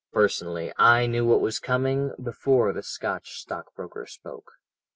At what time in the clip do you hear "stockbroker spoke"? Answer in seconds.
3.39-4.53